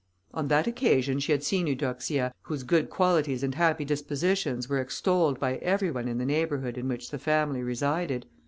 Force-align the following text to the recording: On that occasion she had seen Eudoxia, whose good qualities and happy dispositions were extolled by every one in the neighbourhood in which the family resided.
On 0.33 0.47
that 0.47 0.65
occasion 0.65 1.19
she 1.19 1.31
had 1.31 1.43
seen 1.43 1.67
Eudoxia, 1.67 2.33
whose 2.41 2.63
good 2.63 2.89
qualities 2.89 3.43
and 3.43 3.53
happy 3.53 3.85
dispositions 3.85 4.67
were 4.67 4.79
extolled 4.81 5.39
by 5.39 5.57
every 5.57 5.91
one 5.91 6.07
in 6.07 6.17
the 6.17 6.25
neighbourhood 6.25 6.75
in 6.75 6.87
which 6.87 7.11
the 7.11 7.19
family 7.19 7.61
resided. 7.61 8.25